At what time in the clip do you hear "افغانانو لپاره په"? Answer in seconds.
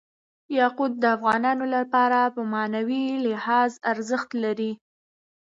1.15-2.41